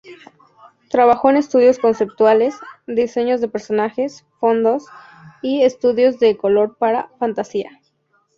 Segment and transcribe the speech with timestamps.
[0.89, 2.55] Trabajó en estudios conceptuales,
[2.87, 4.87] diseños de personajes, fondos,
[5.43, 7.79] y estudios de color para "Fantasía".